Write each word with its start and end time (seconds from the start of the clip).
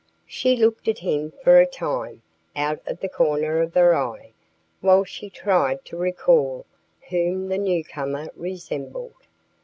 She 0.25 0.55
looked 0.55 0.87
at 0.87 0.97
him 0.97 1.31
for 1.43 1.59
a 1.59 1.67
time, 1.67 2.23
out 2.55 2.79
of 2.87 3.01
the 3.01 3.07
corner 3.07 3.61
of 3.61 3.75
her 3.75 3.95
eye, 3.95 4.31
while 4.79 5.03
she 5.03 5.29
tried 5.29 5.85
to 5.85 5.95
recall 5.95 6.65
whom 7.09 7.49
the 7.49 7.59
newcomer 7.59 8.25
resembled. 8.35 9.13